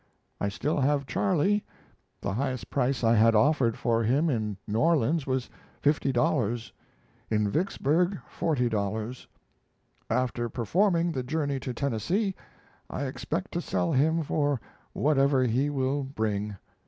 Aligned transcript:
I 0.41 0.49
still 0.49 0.79
have 0.79 1.05
Charlie. 1.05 1.63
The 2.21 2.33
highest 2.33 2.71
price 2.71 3.03
I 3.03 3.13
had 3.13 3.35
offered 3.35 3.77
for 3.77 4.03
him 4.03 4.31
in 4.31 4.57
New 4.67 4.79
Orleans 4.79 5.27
was 5.27 5.47
$50, 5.83 6.71
in 7.29 7.47
Vicksburg 7.47 8.17
$40. 8.35 9.27
After 10.09 10.49
performing 10.49 11.11
the 11.11 11.21
journey 11.21 11.59
to 11.59 11.71
Tennessee, 11.75 12.33
I 12.89 13.05
expect 13.05 13.51
to 13.51 13.61
sell 13.61 13.91
him 13.93 14.23
for 14.23 14.59
whatever 14.93 15.43
he 15.45 15.69
will 15.69 16.05
bring. 16.05 16.55